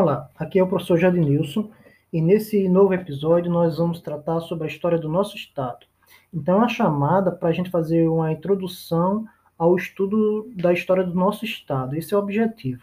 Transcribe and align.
Olá, 0.00 0.30
aqui 0.38 0.60
é 0.60 0.62
o 0.62 0.68
professor 0.68 0.96
Jadnilson 0.96 1.72
e 2.12 2.22
nesse 2.22 2.68
novo 2.68 2.94
episódio 2.94 3.50
nós 3.50 3.78
vamos 3.78 4.00
tratar 4.00 4.38
sobre 4.38 4.62
a 4.62 4.70
história 4.70 4.96
do 4.96 5.08
nosso 5.08 5.34
estado. 5.34 5.86
Então, 6.32 6.54
é 6.54 6.58
uma 6.58 6.68
chamada 6.68 7.32
para 7.32 7.48
a 7.48 7.52
gente 7.52 7.68
fazer 7.68 8.06
uma 8.08 8.30
introdução 8.30 9.26
ao 9.58 9.74
estudo 9.74 10.52
da 10.54 10.72
história 10.72 11.02
do 11.02 11.12
nosso 11.12 11.44
estado. 11.44 11.96
Esse 11.96 12.14
é 12.14 12.16
o 12.16 12.20
objetivo. 12.20 12.80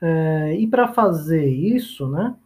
É, 0.00 0.54
e 0.56 0.64
para 0.68 0.92
fazer 0.92 1.44
isso, 1.44 2.06
né, 2.06 2.36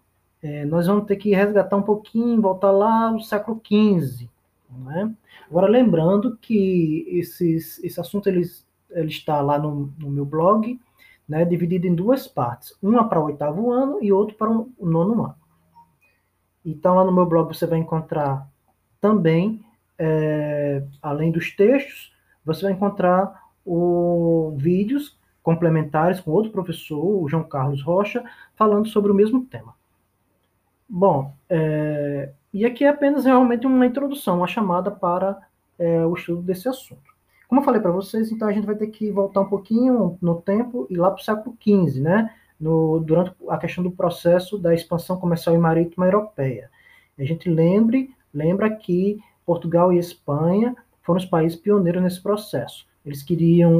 é, 0.42 0.64
nós 0.64 0.86
vamos 0.86 1.04
ter 1.04 1.16
que 1.16 1.34
resgatar 1.34 1.76
um 1.76 1.82
pouquinho, 1.82 2.40
voltar 2.40 2.70
lá 2.70 3.10
no 3.10 3.20
século 3.20 3.60
XV. 3.62 4.26
Né? 4.70 5.14
Agora, 5.50 5.68
lembrando 5.68 6.34
que 6.38 7.04
esses, 7.10 7.78
esse 7.84 8.00
assunto 8.00 8.26
ele, 8.26 8.40
ele 8.92 9.10
está 9.10 9.42
lá 9.42 9.58
no, 9.58 9.92
no 9.98 10.08
meu 10.08 10.24
blog, 10.24 10.80
né, 11.28 11.44
dividido 11.44 11.86
em 11.86 11.94
duas 11.94 12.26
partes, 12.26 12.76
uma 12.82 13.08
para 13.08 13.20
o 13.20 13.24
oitavo 13.24 13.70
ano 13.70 13.98
e 14.02 14.12
outra 14.12 14.36
para 14.36 14.50
o 14.50 14.72
nono 14.80 15.24
ano. 15.24 15.34
Então, 16.64 16.94
lá 16.94 17.04
no 17.04 17.12
meu 17.12 17.26
blog 17.26 17.54
você 17.54 17.66
vai 17.66 17.78
encontrar 17.78 18.48
também, 19.00 19.64
é, 19.98 20.82
além 21.00 21.30
dos 21.30 21.54
textos, 21.54 22.12
você 22.44 22.62
vai 22.62 22.72
encontrar 22.72 23.42
o, 23.64 24.54
vídeos 24.56 25.18
complementares 25.42 26.20
com 26.20 26.30
outro 26.30 26.50
professor, 26.50 27.22
o 27.22 27.28
João 27.28 27.44
Carlos 27.44 27.82
Rocha, 27.82 28.24
falando 28.56 28.88
sobre 28.88 29.12
o 29.12 29.14
mesmo 29.14 29.44
tema. 29.44 29.74
Bom, 30.88 31.34
é, 31.48 32.32
e 32.52 32.64
aqui 32.64 32.84
é 32.84 32.88
apenas 32.88 33.24
realmente 33.24 33.66
uma 33.66 33.86
introdução, 33.86 34.38
uma 34.38 34.46
chamada 34.46 34.90
para 34.90 35.40
é, 35.78 36.04
o 36.04 36.14
estudo 36.14 36.42
desse 36.42 36.68
assunto. 36.68 37.15
Como 37.48 37.60
eu 37.60 37.64
falei 37.64 37.80
para 37.80 37.92
vocês, 37.92 38.30
então 38.32 38.48
a 38.48 38.52
gente 38.52 38.66
vai 38.66 38.74
ter 38.74 38.88
que 38.88 39.10
voltar 39.10 39.40
um 39.40 39.48
pouquinho 39.48 40.18
no 40.20 40.40
tempo 40.40 40.86
e 40.90 40.96
lá 40.96 41.10
para 41.10 41.20
o 41.20 41.24
século 41.24 41.56
XV, 41.60 42.00
né? 42.00 42.34
No, 42.58 43.00
durante 43.00 43.32
a 43.48 43.58
questão 43.58 43.84
do 43.84 43.90
processo 43.90 44.58
da 44.58 44.74
expansão 44.74 45.18
comercial 45.18 45.54
e 45.54 45.58
marítima 45.58 46.06
europeia. 46.06 46.70
A 47.18 47.24
gente 47.24 47.48
lembre, 47.48 48.10
lembra 48.32 48.70
que 48.70 49.18
Portugal 49.44 49.92
e 49.92 49.98
Espanha 49.98 50.74
foram 51.02 51.18
os 51.18 51.24
países 51.24 51.58
pioneiros 51.58 52.02
nesse 52.02 52.22
processo. 52.22 52.86
Eles 53.04 53.22
queriam 53.22 53.72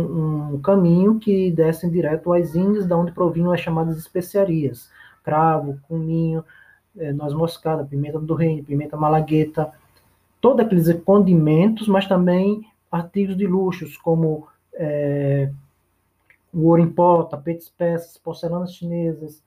um 0.55 0.61
caminho 0.61 1.19
que 1.19 1.51
desse 1.51 1.91
direto 1.91 2.33
às 2.33 2.55
Índias, 2.55 2.87
da 2.87 2.97
onde 2.97 3.11
provinham 3.11 3.51
as 3.51 3.61
chamadas 3.61 3.99
especiarias, 3.99 4.89
cravo, 5.25 5.81
cominho, 5.89 6.45
é, 6.97 7.13
noz 7.13 7.35
moscada, 7.35 7.85
pimenta 7.85 8.21
do 8.21 8.35
reino, 8.35 8.63
pimenta 8.63 8.97
malagueta, 8.97 9.73
todos 10.41 10.65
aqueles 10.65 10.93
condimentos, 11.03 11.89
mas 11.89 12.07
também 12.07 12.65
artigos 12.91 13.37
de 13.37 13.47
luxos, 13.47 13.97
como 13.97 14.47
é, 14.75 15.51
o 16.53 16.67
ouro 16.67 16.83
em 16.83 16.91
pó, 16.91 17.23
tapetes 17.25 17.69
peças, 17.69 18.17
porcelanas 18.19 18.75
chinesas. 18.75 19.43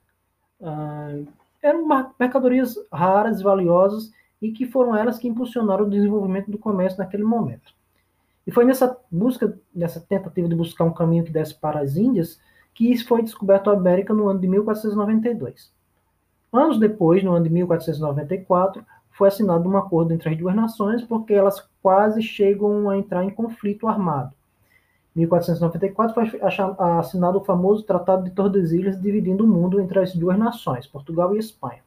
Ah, 0.61 1.17
eram 1.61 1.87
mercadorias 2.19 2.75
raras 2.91 3.39
e 3.39 3.43
valiosas 3.43 4.11
e 4.41 4.51
que 4.51 4.65
foram 4.65 4.95
elas 4.95 5.17
que 5.17 5.27
impulsionaram 5.27 5.85
o 5.85 5.89
desenvolvimento 5.89 6.49
do 6.49 6.57
comércio 6.57 6.99
naquele 6.99 7.23
momento. 7.23 7.73
E 8.47 8.51
foi 8.51 8.65
nessa 8.65 8.97
busca, 9.11 9.57
nessa 9.75 9.99
tentativa 9.99 10.47
de 10.47 10.55
buscar 10.55 10.85
um 10.85 10.93
caminho 10.93 11.23
que 11.23 11.31
desse 11.31 11.53
para 11.53 11.81
as 11.81 11.97
Índias, 11.97 12.39
que 12.73 12.97
foi 13.03 13.21
descoberto 13.21 13.69
a 13.69 13.73
América 13.73 14.13
no 14.13 14.27
ano 14.27 14.39
de 14.39 14.47
1492. 14.47 15.71
Anos 16.51 16.79
depois, 16.79 17.23
no 17.23 17.33
ano 17.33 17.43
de 17.43 17.49
1494, 17.51 18.83
foi 19.19 19.27
assinado 19.27 19.67
um 19.67 19.75
acordo 19.75 20.13
entre 20.13 20.29
as 20.29 20.37
duas 20.37 20.55
nações, 20.55 21.03
porque 21.03 21.33
elas 21.33 21.67
quase 21.83 22.21
chegam 22.21 22.89
a 22.89 22.97
entrar 22.97 23.25
em 23.25 23.29
conflito 23.29 23.85
armado. 23.85 24.33
Em 25.13 25.19
1494 25.19 26.13
foi 26.13 26.41
assinado 26.97 27.37
o 27.37 27.43
famoso 27.43 27.83
Tratado 27.83 28.23
de 28.23 28.31
Tordesilhas, 28.31 28.99
dividindo 28.99 29.43
o 29.43 29.47
mundo 29.47 29.81
entre 29.81 29.99
as 29.99 30.15
duas 30.15 30.39
nações, 30.39 30.87
Portugal 30.87 31.35
e 31.35 31.37
Espanha. 31.37 31.81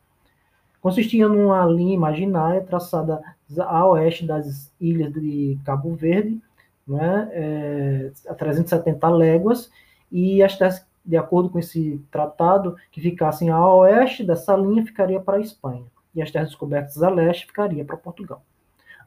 Consistia 0.83 1.27
numa 1.27 1.65
linha 1.65 1.95
imaginária 1.95 2.61
traçada 2.61 3.23
a 3.59 3.87
oeste 3.87 4.27
das 4.27 4.71
ilhas 4.79 5.11
de 5.11 5.59
Cabo 5.65 5.95
Verde, 5.95 6.39
né, 6.87 7.31
é, 7.33 8.13
a 8.29 8.35
370 8.35 9.09
léguas, 9.09 9.71
e 10.11 10.43
as 10.43 10.59
terras, 10.59 10.85
de 11.03 11.17
acordo 11.17 11.49
com 11.49 11.59
esse 11.59 11.99
tratado, 12.11 12.77
que 12.91 13.01
ficassem 13.01 13.49
a 13.49 13.67
oeste 13.75 14.23
dessa 14.23 14.55
linha 14.55 14.85
ficaria 14.85 15.19
para 15.19 15.39
a 15.39 15.41
Espanha, 15.41 15.85
e 16.15 16.23
as 16.23 16.31
terras 16.31 16.49
descobertas 16.49 17.03
a 17.03 17.11
leste 17.11 17.47
ficaria 17.47 17.85
para 17.85 17.97
Portugal. 17.97 18.43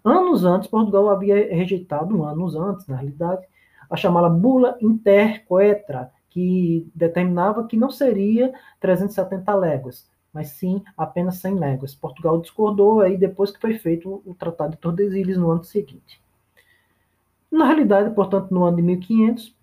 Anos 0.03 0.45
antes, 0.45 0.69
Portugal 0.69 1.09
havia 1.09 1.35
rejeitado, 1.53 2.23
anos 2.23 2.55
antes, 2.55 2.85
na 2.87 2.95
realidade, 2.95 3.45
a 3.89 3.95
chamada 3.95 4.29
Bula 4.29 4.77
Intercoetra, 4.81 6.11
que 6.29 6.87
determinava 6.93 7.65
que 7.65 7.77
não 7.77 7.89
seria 7.89 8.53
370 8.79 9.55
léguas, 9.55 10.07
mas 10.33 10.49
sim 10.49 10.83
apenas 10.97 11.37
100 11.37 11.55
léguas. 11.55 11.95
Portugal 11.95 12.39
discordou 12.41 13.01
aí 13.01 13.17
depois 13.17 13.51
que 13.51 13.59
foi 13.59 13.79
feito 13.79 14.21
o 14.25 14.35
Tratado 14.35 14.71
de 14.71 14.77
Tordesilhas 14.77 15.37
no 15.37 15.49
ano 15.49 15.63
seguinte. 15.63 16.21
Na 17.51 17.65
realidade, 17.65 18.13
portanto, 18.13 18.51
no 18.51 18.65
ano 18.65 18.77
de 18.77 18.83
1500, 18.83 19.55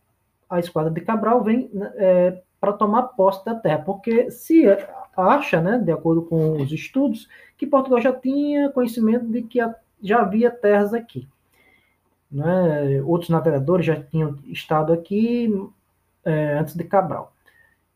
a 0.48 0.58
esquadra 0.58 0.91
de 0.91 1.00
Cabral 1.02 1.44
vem 1.44 1.70
é, 1.97 2.42
para 2.58 2.72
tomar 2.72 3.02
posse 3.02 3.44
da 3.44 3.54
terra, 3.54 3.82
porque 3.84 4.31
se 4.31 4.64
acha, 5.16 5.60
né, 5.60 5.78
de 5.78 5.92
acordo 5.92 6.22
com 6.22 6.60
os 6.60 6.72
estudos, 6.72 7.28
que 7.56 7.66
Portugal 7.66 8.00
já 8.00 8.12
tinha 8.12 8.70
conhecimento 8.70 9.26
de 9.26 9.42
que 9.42 9.58
já 10.02 10.20
havia 10.20 10.50
terras 10.50 10.92
aqui. 10.94 11.28
Né? 12.30 13.02
Outros 13.04 13.30
navegadores 13.30 13.86
já 13.86 14.02
tinham 14.02 14.38
estado 14.46 14.92
aqui 14.92 15.52
é, 16.24 16.58
antes 16.58 16.74
de 16.74 16.84
Cabral. 16.84 17.32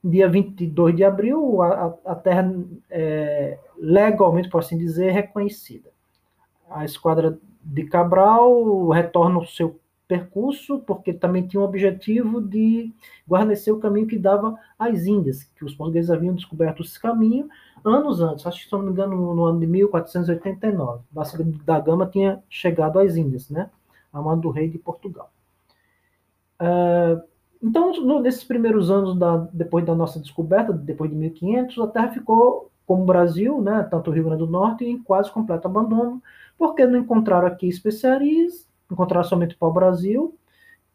Dia 0.04 0.28
22 0.28 0.94
de 0.94 1.04
abril, 1.04 1.62
a, 1.62 1.94
a 2.04 2.14
terra 2.14 2.54
é, 2.90 3.58
legalmente, 3.76 4.48
por 4.48 4.58
assim 4.58 4.78
dizer, 4.78 5.10
reconhecida. 5.10 5.90
A 6.70 6.84
esquadra 6.84 7.38
de 7.62 7.84
Cabral 7.84 8.88
retorna 8.90 9.36
ao 9.36 9.46
seu 9.46 9.80
percurso, 10.08 10.78
porque 10.86 11.12
também 11.12 11.46
tinha 11.46 11.60
o 11.60 11.64
objetivo 11.64 12.40
de 12.40 12.92
guarnecer 13.28 13.72
o 13.72 13.78
caminho 13.78 14.06
que 14.06 14.18
dava 14.18 14.56
às 14.78 15.04
Índias, 15.06 15.44
que 15.44 15.64
os 15.64 15.74
portugueses 15.74 16.10
haviam 16.10 16.34
descoberto 16.34 16.82
esse 16.82 17.00
caminho 17.00 17.48
anos 17.86 18.20
antes, 18.20 18.46
acho 18.46 18.62
que, 18.62 18.66
se 18.66 18.72
não 18.72 18.82
me 18.82 18.90
engano, 18.90 19.34
no 19.34 19.44
ano 19.44 19.60
de 19.60 19.66
1489. 19.66 21.02
Vasco 21.12 21.42
da 21.64 21.78
Gama 21.80 22.06
tinha 22.06 22.42
chegado 22.48 22.98
às 22.98 23.16
Índias, 23.16 23.48
né? 23.48 23.70
A 24.12 24.20
mão 24.20 24.38
do 24.38 24.50
rei 24.50 24.68
de 24.68 24.78
Portugal. 24.78 25.30
Uh, 26.60 27.22
então, 27.62 27.92
no, 27.92 28.20
nesses 28.20 28.44
primeiros 28.44 28.90
anos, 28.90 29.16
da, 29.16 29.48
depois 29.52 29.84
da 29.84 29.94
nossa 29.94 30.18
descoberta, 30.18 30.72
depois 30.72 31.10
de 31.10 31.16
1500, 31.16 31.78
a 31.78 31.86
terra 31.86 32.08
ficou, 32.08 32.70
como 32.86 33.02
o 33.02 33.06
Brasil, 33.06 33.60
né, 33.60 33.86
tanto 33.90 34.10
o 34.10 34.12
Rio 34.12 34.24
Grande 34.24 34.38
do 34.38 34.50
Norte, 34.50 34.84
em 34.84 35.02
quase 35.02 35.30
completo 35.30 35.66
abandono, 35.66 36.22
porque 36.58 36.86
não 36.86 36.98
encontraram 36.98 37.46
aqui 37.46 37.68
especiarias, 37.68 38.66
encontraram 38.90 39.26
somente 39.28 39.56
pau-brasil, 39.56 40.36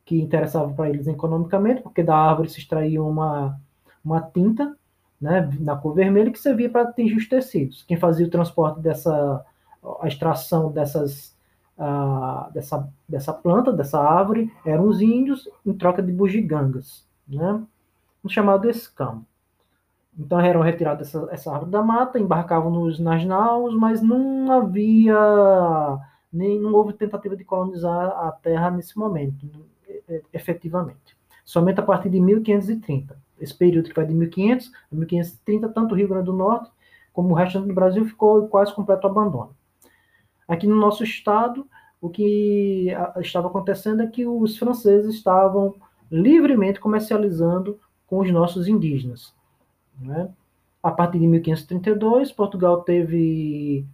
que 0.06 0.19
interessava 0.19 0.74
para 0.74 0.90
eles 0.90 1.07
economicamente, 1.07 1.81
porque 1.81 2.03
da 2.03 2.16
árvore 2.16 2.50
se 2.50 2.59
extraía 2.59 3.02
uma, 3.02 3.59
uma 4.03 4.22
tinta, 4.22 4.75
né, 5.19 5.50
na 5.59 5.75
cor 5.75 5.94
vermelha, 5.94 6.31
que 6.31 6.40
servia 6.40 6.69
para 6.69 6.81
atingir 6.81 7.16
os 7.16 7.29
tecidos. 7.29 7.84
Quem 7.84 7.97
fazia 7.97 8.25
o 8.25 8.29
transporte 8.29 8.79
dessa, 8.79 9.46
a 10.02 10.07
extração 10.07 10.72
dessas, 10.72 11.38
uh, 11.78 12.52
dessa, 12.52 12.90
dessa 13.07 13.31
planta, 13.31 13.72
dessa 13.72 14.00
árvore, 14.00 14.52
eram 14.66 14.88
os 14.88 15.00
índios, 15.00 15.47
em 15.66 15.73
troca 15.73 16.02
de 16.02 16.12
bugigangas, 16.12 17.06
né, 17.28 17.62
um 18.23 18.29
chamado 18.29 18.69
escamo. 18.69 19.25
Então 20.18 20.40
eram 20.40 20.62
retirados 20.62 21.08
essa, 21.08 21.28
essa 21.31 21.52
árvore 21.52 21.72
da 21.72 21.81
mata, 21.81 22.19
embarcavam 22.19 22.69
nos, 22.69 23.00
nas 23.00 23.23
naus, 23.23 23.73
mas 23.75 24.02
não 24.02 24.52
havia 24.52 25.16
nem 26.31 26.59
não 26.59 26.73
houve 26.73 26.93
tentativa 26.93 27.35
de 27.35 27.43
colonizar 27.43 28.09
a 28.09 28.31
Terra 28.31 28.71
nesse 28.71 28.97
momento, 28.97 29.47
efetivamente. 30.31 31.17
Somente 31.43 31.79
a 31.79 31.83
partir 31.83 32.09
de 32.09 32.19
1530. 32.19 33.17
Esse 33.39 33.53
período 33.53 33.89
que 33.89 33.95
vai 33.95 34.05
de 34.05 34.13
1500 34.13 34.72
a 34.91 34.95
1530, 34.95 35.69
tanto 35.69 35.93
o 35.93 35.97
Rio 35.97 36.07
Grande 36.07 36.25
do 36.25 36.33
Norte 36.33 36.72
como 37.11 37.31
o 37.31 37.33
resto 37.33 37.59
do 37.59 37.73
Brasil 37.73 38.05
ficou 38.05 38.47
quase 38.47 38.73
completo 38.73 39.07
abandono. 39.07 39.55
Aqui 40.47 40.67
no 40.67 40.75
nosso 40.75 41.03
estado, 41.03 41.67
o 41.99 42.09
que 42.09 42.87
estava 43.17 43.47
acontecendo 43.47 44.01
é 44.01 44.07
que 44.07 44.25
os 44.25 44.57
franceses 44.57 45.16
estavam 45.16 45.75
livremente 46.09 46.79
comercializando 46.79 47.79
com 48.07 48.19
os 48.19 48.31
nossos 48.31 48.67
indígenas. 48.67 49.34
Né? 49.99 50.29
A 50.84 50.91
partir 50.91 51.19
de 51.19 51.27
1532, 51.27 52.31
Portugal 52.31 52.81
teve 52.81 53.85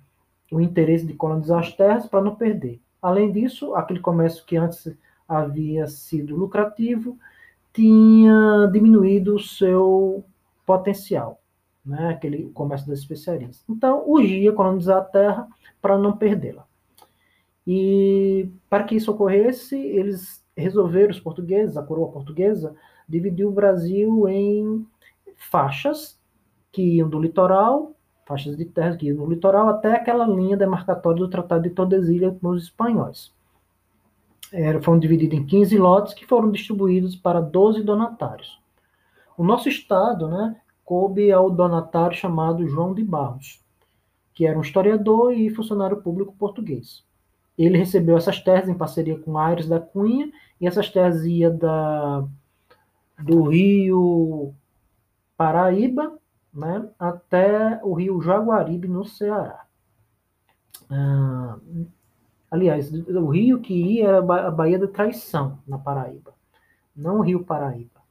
o 0.52 0.62
interesse 0.62 1.06
de 1.06 1.14
colonizar 1.14 1.60
as 1.60 1.74
terras 1.74 2.08
para 2.08 2.22
não 2.22 2.36
perder. 2.36 2.82
Além 3.02 3.32
disso, 3.32 3.76
aquele 3.76 4.00
comércio 4.00 4.46
que 4.46 4.58
antes 4.58 4.96
havia 5.28 5.88
sido 5.88 6.36
lucrativo 6.36 7.18
tinha 7.74 8.70
diminuído 8.72 9.36
o 9.36 9.40
seu 9.40 10.24
potencial, 10.66 11.40
né? 11.86 12.10
aquele 12.10 12.50
comércio 12.50 12.88
das 12.88 13.00
especiarias. 13.00 13.64
Então, 13.70 14.04
urgia 14.08 14.52
colonizar 14.52 14.98
a 14.98 15.06
terra 15.06 15.48
para 15.82 15.98
não 15.98 16.18
perdê-la. 16.18 16.66
E 17.66 18.50
para 18.70 18.84
que 18.84 18.96
isso 18.96 19.12
ocorresse, 19.12 19.76
eles 19.76 20.44
resolveram, 20.56 21.12
os 21.12 21.20
portugueses, 21.20 21.78
a 21.78 21.84
coroa 21.84 22.12
portuguesa, 22.12 22.76
dividir 23.08 23.46
o 23.46 23.52
Brasil 23.52 24.28
em 24.28 24.88
faixas 25.36 26.20
que 26.72 26.82
iam 26.82 27.10
do 27.10 27.20
litoral, 27.20 27.96
faixas 28.28 28.58
de 28.58 28.66
terras 28.66 28.98
que 28.98 29.08
iam 29.08 29.16
do 29.16 29.26
litoral 29.26 29.70
até 29.70 29.96
aquela 29.96 30.28
linha 30.28 30.58
demarcatória 30.58 31.20
do 31.20 31.30
Tratado 31.30 31.64
de 31.64 31.70
Tordesilhas 31.70 32.38
com 32.40 32.50
os 32.50 32.64
espanhóis. 32.64 33.34
Era, 34.52 34.82
foram 34.82 35.00
divididos 35.00 35.40
em 35.40 35.46
15 35.46 35.78
lotes 35.78 36.14
que 36.14 36.26
foram 36.26 36.52
distribuídos 36.52 37.16
para 37.16 37.40
12 37.40 37.84
donatários. 37.84 38.60
O 39.38 39.44
nosso 39.44 39.70
estado, 39.70 40.28
né, 40.28 40.56
coube 40.84 41.32
ao 41.32 41.50
donatário 41.50 42.18
chamado 42.18 42.68
João 42.68 42.94
de 42.94 43.04
Barros, 43.04 43.64
que 44.34 44.46
era 44.46 44.58
um 44.58 44.62
historiador 44.62 45.34
e 45.34 45.50
funcionário 45.50 45.98
público 45.98 46.36
português. 46.38 47.04
Ele 47.58 47.78
recebeu 47.78 48.18
essas 48.18 48.40
terras 48.40 48.70
em 48.70 48.78
parceria 48.78 49.18
com 49.18 49.38
Aires 49.38 49.68
da 49.68 49.80
Cunha, 49.80 50.32
e 50.60 50.68
essas 50.68 50.90
terras 50.90 51.26
iam 51.26 51.56
da, 51.58 52.26
do 53.20 53.44
rio 53.44 54.54
Paraíba 55.36 56.18
né, 56.57 56.89
até 56.98 57.80
o 57.83 57.94
rio 57.94 58.19
Jaguaribe, 58.19 58.88
no 58.88 59.06
Ceará. 59.06 59.63
Ah, 60.89 61.57
aliás, 62.50 62.92
o 62.92 63.27
rio 63.27 63.62
que 63.62 63.74
ia 63.74 64.07
era 64.07 64.18
a 64.18 64.51
Baía 64.51 64.80
da 64.80 64.88
Traição, 64.88 65.59
na 65.68 65.77
Paraíba, 65.77 66.33
não 66.95 67.19
o 67.19 67.21
rio 67.21 67.44
Paraíba. 67.44 68.01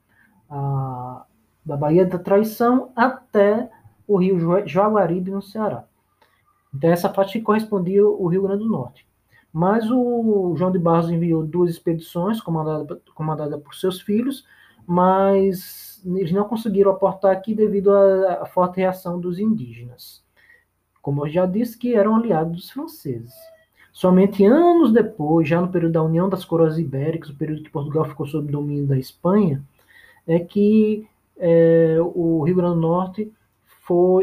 Ah, 0.48 1.24
da 1.64 1.76
Baía 1.76 2.06
da 2.06 2.18
Traição 2.20 2.92
até 2.94 3.68
o 4.06 4.16
rio 4.16 4.38
Jaguaribe, 4.64 5.32
no 5.32 5.42
Ceará. 5.42 5.84
Então, 6.72 6.90
essa 6.90 7.12
faixa 7.12 7.40
correspondia 7.40 8.02
ao 8.02 8.26
Rio 8.26 8.42
Grande 8.42 8.62
do 8.62 8.70
Norte. 8.70 9.08
Mas 9.52 9.90
o 9.90 10.54
João 10.56 10.70
de 10.70 10.78
Barros 10.78 11.10
enviou 11.10 11.44
duas 11.44 11.70
expedições 11.70 12.40
comandadas 12.40 12.98
comandada 13.14 13.58
por 13.58 13.74
seus 13.74 14.00
filhos, 14.00 14.44
mas 14.86 16.00
eles 16.04 16.32
não 16.32 16.44
conseguiram 16.44 16.92
aportar 16.92 17.32
aqui 17.32 17.54
devido 17.54 17.92
à, 17.92 18.46
forte 18.46 18.76
reação 18.76 19.20
dos 19.20 19.38
indígenas. 19.38 20.24
Como 21.02 21.24
eu 21.24 21.30
já 21.30 21.46
disse, 21.46 21.76
que 21.76 21.94
eram 21.94 22.16
aliados 22.16 22.52
dos 22.52 22.70
franceses. 22.70 23.34
Somente 23.92 24.44
anos 24.44 24.92
depois, 24.92 25.48
já 25.48 25.60
no 25.60 25.68
período 25.68 25.92
da 25.92 26.02
União 26.02 26.28
das 26.28 26.44
Coroas 26.44 26.78
Ibéricas, 26.78 27.30
o 27.30 27.36
período 27.36 27.62
que 27.62 27.70
Portugal 27.70 28.04
ficou 28.04 28.26
sob 28.26 28.50
domínio 28.50 28.86
da 28.86 28.98
Espanha, 28.98 29.62
é 30.26 30.38
que 30.38 31.08
é, 31.38 31.96
o 32.00 32.42
Rio 32.42 32.56
Grande 32.56 32.74
do 32.74 32.80
Norte 32.80 33.32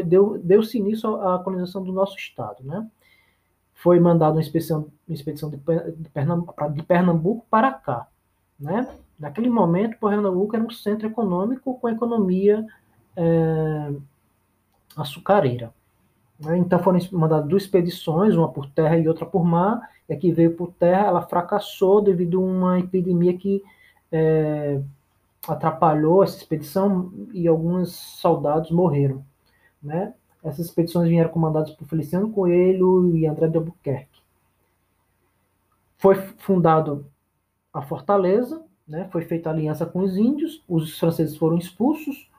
deu 0.04 0.38
deu-se 0.42 0.78
início 0.78 1.16
à 1.22 1.38
colonização 1.42 1.82
do 1.82 1.92
nosso 1.92 2.16
estado, 2.16 2.62
né? 2.62 2.86
Foi 3.72 3.98
mandado 3.98 4.34
uma 4.34 4.40
expedição, 4.40 4.86
uma 5.08 5.14
expedição 5.14 5.50
de, 5.50 5.58
Pernambuco, 6.12 6.70
de 6.70 6.82
Pernambuco 6.82 7.46
para 7.50 7.72
cá, 7.72 8.06
né? 8.58 8.88
Naquele 9.24 9.48
momento, 9.48 9.96
Pernambuco 9.98 10.54
era 10.54 10.62
um 10.62 10.68
centro 10.68 11.06
econômico 11.06 11.78
com 11.80 11.88
economia 11.88 12.62
é, 13.16 13.90
açucareira. 14.94 15.72
Né? 16.38 16.58
Então 16.58 16.78
foram 16.78 16.98
mandadas 17.10 17.48
duas 17.48 17.62
expedições, 17.62 18.36
uma 18.36 18.52
por 18.52 18.68
terra 18.68 18.98
e 18.98 19.08
outra 19.08 19.24
por 19.24 19.42
mar. 19.42 19.80
E 20.06 20.12
a 20.12 20.18
que 20.18 20.30
veio 20.30 20.54
por 20.54 20.72
terra, 20.74 21.06
ela 21.06 21.22
fracassou 21.22 22.02
devido 22.02 22.38
a 22.38 22.44
uma 22.44 22.78
epidemia 22.78 23.34
que 23.34 23.62
é, 24.12 24.82
atrapalhou 25.48 26.22
essa 26.22 26.36
expedição 26.36 27.10
e 27.32 27.48
alguns 27.48 27.92
soldados 27.94 28.70
morreram. 28.70 29.24
Né? 29.82 30.12
Essas 30.42 30.66
expedições 30.66 31.08
vieram 31.08 31.30
comandadas 31.30 31.70
por 31.70 31.88
Feliciano 31.88 32.28
Coelho 32.28 33.16
e 33.16 33.26
André 33.26 33.48
de 33.48 33.56
Albuquerque. 33.56 34.20
Foi 35.96 36.14
fundado 36.14 37.06
a 37.72 37.80
fortaleza, 37.80 38.62
né? 38.86 39.08
foi 39.10 39.22
feita 39.22 39.50
aliança 39.50 39.86
com 39.86 40.00
os 40.00 40.16
índios, 40.16 40.62
os 40.68 40.98
franceses 40.98 41.36
foram 41.36 41.56
expulsos, 41.58 42.30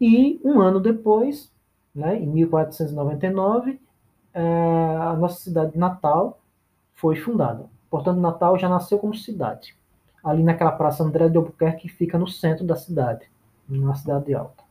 e 0.00 0.40
um 0.44 0.60
ano 0.60 0.80
depois, 0.80 1.52
né, 1.94 2.18
em 2.18 2.26
1499, 2.26 3.80
é, 4.32 4.96
a 5.00 5.14
nossa 5.14 5.40
cidade 5.40 5.78
natal 5.78 6.40
foi 6.94 7.16
fundada. 7.16 7.66
Portanto, 7.88 8.20
Natal 8.20 8.58
já 8.58 8.68
nasceu 8.68 8.98
como 8.98 9.14
cidade 9.14 9.76
ali 10.24 10.42
naquela 10.42 10.72
praça 10.72 11.04
André 11.04 11.28
de 11.28 11.36
Albuquerque, 11.36 11.82
que 11.82 11.88
fica 11.88 12.18
no 12.18 12.26
centro 12.26 12.64
da 12.64 12.74
cidade, 12.74 13.30
na 13.68 13.94
cidade 13.94 14.34
alta. 14.34 14.64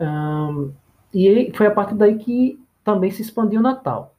Um, 0.00 0.72
e 1.14 1.52
foi 1.56 1.66
a 1.66 1.70
partir 1.70 1.94
daí 1.94 2.18
que 2.18 2.60
também 2.82 3.10
se 3.10 3.22
expandiu 3.22 3.60
Natal, 3.60 4.14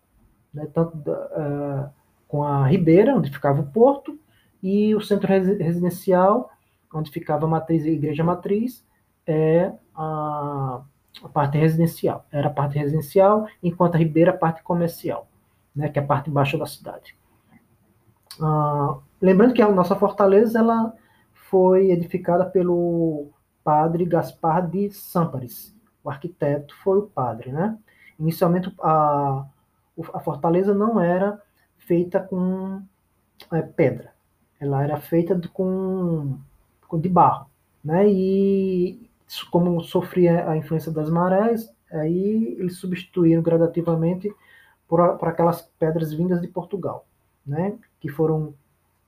né, 0.53 0.67
tanto 0.73 0.95
uh, 0.97 1.89
com 2.27 2.43
a 2.43 2.65
Ribeira, 2.65 3.15
onde 3.15 3.29
ficava 3.29 3.61
o 3.61 3.67
porto, 3.67 4.17
e 4.61 4.95
o 4.95 5.01
centro 5.01 5.27
residencial, 5.27 6.49
onde 6.93 7.11
ficava 7.11 7.45
a 7.45 7.49
matriz, 7.49 7.83
a 7.85 7.89
igreja 7.89 8.23
matriz, 8.23 8.85
é 9.25 9.71
a, 9.95 10.81
a 11.23 11.29
parte 11.29 11.57
residencial. 11.57 12.25
Era 12.31 12.47
a 12.47 12.53
parte 12.53 12.77
residencial, 12.77 13.47
enquanto 13.61 13.95
a 13.95 13.97
Ribeira 13.97 14.31
a 14.31 14.37
parte 14.37 14.63
comercial, 14.63 15.27
né, 15.75 15.89
que 15.89 15.99
é 15.99 16.01
a 16.01 16.05
parte 16.05 16.29
baixa 16.29 16.57
da 16.57 16.65
cidade. 16.65 17.15
Uh, 18.39 19.01
Lembrando 19.21 19.53
que 19.53 19.61
a 19.61 19.69
nossa 19.69 19.95
fortaleza 19.95 20.59
ela 20.59 20.93
foi 21.33 21.91
edificada 21.91 22.45
pelo 22.45 23.27
padre 23.63 24.05
Gaspar 24.05 24.67
de 24.67 24.89
Sampares. 24.91 25.75
O 26.03 26.09
arquiteto 26.09 26.73
foi 26.77 26.99
o 26.99 27.07
padre, 27.07 27.51
né? 27.51 27.77
Inicialmente 28.17 28.73
a, 28.81 29.45
a 30.13 30.19
fortaleza 30.21 30.73
não 30.73 31.01
era 31.01 31.41
feita 31.77 32.19
com 32.19 32.81
é, 33.51 33.61
pedra, 33.61 34.13
ela 34.59 34.83
era 34.83 34.97
feita 34.99 35.39
com, 35.53 36.37
com, 36.87 36.99
de 36.99 37.09
barro, 37.09 37.47
né? 37.83 38.09
E 38.09 39.09
como 39.51 39.81
sofria 39.81 40.49
a 40.49 40.57
influência 40.57 40.91
das 40.91 41.09
marés, 41.09 41.71
aí 41.91 42.55
eles 42.59 42.77
substituíram 42.77 43.41
gradativamente 43.41 44.33
por, 44.87 45.17
por 45.17 45.27
aquelas 45.27 45.61
pedras 45.79 46.13
vindas 46.13 46.41
de 46.41 46.47
Portugal, 46.47 47.05
né? 47.45 47.77
Que 47.99 48.09
foram 48.09 48.53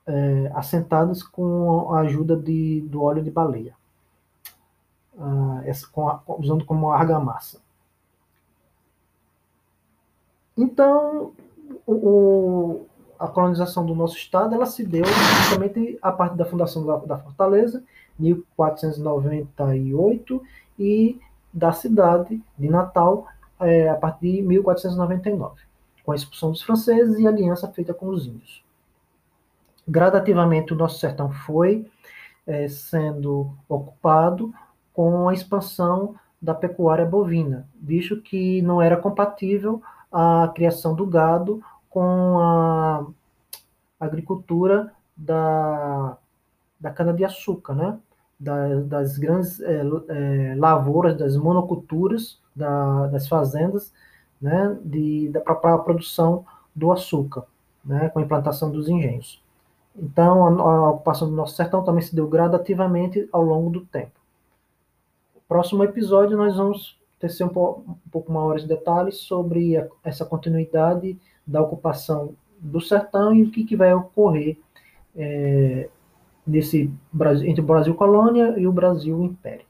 é, 0.06 0.50
assentadas 0.54 1.22
com 1.22 1.92
a 1.94 2.00
ajuda 2.00 2.36
de, 2.36 2.80
do 2.82 3.02
óleo 3.02 3.22
de 3.22 3.30
baleia, 3.30 3.74
uh, 5.14 5.60
essa, 5.64 5.86
a, 5.96 6.20
usando 6.28 6.64
como 6.64 6.90
argamassa. 6.90 7.60
Então, 10.56 11.32
o, 11.86 12.86
a 13.22 13.28
colonização 13.28 13.86
do 13.86 13.94
nosso 13.94 14.16
estado 14.16 14.54
ela 14.54 14.66
se 14.66 14.84
deu 14.84 15.04
justamente 15.04 15.96
a 16.02 16.10
partir 16.10 16.36
da 16.36 16.44
fundação 16.44 16.84
da, 16.84 16.96
da 16.96 17.16
fortaleza, 17.18 17.84
1498, 18.18 20.42
e 20.78 21.18
da 21.52 21.72
cidade 21.72 22.40
de 22.58 22.68
Natal 22.68 23.26
é, 23.60 23.88
a 23.88 23.94
partir 23.94 24.32
de 24.32 24.42
1499, 24.42 25.60
com 26.04 26.10
a 26.10 26.16
expulsão 26.16 26.50
dos 26.50 26.62
franceses 26.62 27.16
e 27.18 27.26
aliança 27.26 27.68
feita 27.68 27.94
com 27.94 28.08
os 28.08 28.26
índios. 28.26 28.64
Gradativamente 29.86 30.72
o 30.72 30.76
nosso 30.76 30.98
sertão 30.98 31.30
foi 31.30 31.86
é, 32.46 32.66
sendo 32.68 33.52
ocupado 33.68 34.52
com 34.92 35.28
a 35.28 35.34
expansão 35.34 36.16
da 36.40 36.54
pecuária 36.54 37.06
bovina, 37.06 37.68
visto 37.80 38.20
que 38.20 38.60
não 38.62 38.82
era 38.82 38.96
compatível 38.96 39.80
a 40.10 40.50
criação 40.54 40.94
do 40.94 41.06
gado 41.06 41.62
com 41.88 42.38
a 42.40 43.06
agricultura 44.04 44.92
da, 45.16 46.16
da 46.80 46.90
cana-de-açúcar, 46.90 47.74
né? 47.74 47.98
Das, 48.38 48.86
das 48.86 49.18
grandes 49.18 49.60
é, 49.60 49.82
é, 50.08 50.54
lavouras, 50.56 51.16
das 51.16 51.36
monoculturas, 51.36 52.40
da, 52.54 53.06
das 53.06 53.28
fazendas, 53.28 53.92
né? 54.40 54.76
De, 54.84 55.28
da, 55.28 55.40
para 55.40 55.74
a 55.74 55.78
produção 55.78 56.44
do 56.74 56.90
açúcar, 56.90 57.44
né? 57.84 58.08
Com 58.08 58.18
a 58.18 58.22
implantação 58.22 58.70
dos 58.70 58.88
engenhos. 58.88 59.42
Então, 59.94 60.46
a, 60.46 60.62
a, 60.62 60.90
ocupação 60.90 61.28
do 61.28 61.36
nosso 61.36 61.54
sertão 61.54 61.84
também 61.84 62.02
se 62.02 62.14
deu 62.14 62.26
gradativamente 62.26 63.28
ao 63.30 63.42
longo 63.42 63.70
do 63.70 63.82
tempo. 63.82 64.20
Próximo 65.46 65.84
episódio, 65.84 66.36
nós 66.36 66.56
vamos 66.56 66.98
tecer 67.20 67.46
um, 67.46 67.50
po, 67.50 67.84
pouco 68.10 68.32
maiores 68.32 68.64
detalhes 68.64 69.18
sobre 69.18 69.74
essa 70.02 70.24
continuidade 70.24 71.16
da 71.46 71.60
ocupação 71.60 72.34
do 72.62 72.80
sertão 72.80 73.34
e 73.34 73.42
o 73.42 73.50
que, 73.50 73.64
que 73.64 73.76
vai 73.76 73.92
ocorrer 73.92 74.56
é, 75.16 75.88
nesse 76.46 76.90
entre 77.44 77.60
o 77.60 77.64
Brasil 77.64 77.94
colônia 77.94 78.54
e 78.56 78.66
o 78.66 78.72
Brasil 78.72 79.24
império. 79.24 79.66